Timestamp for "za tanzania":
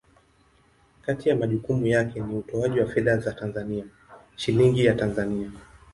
3.17-3.85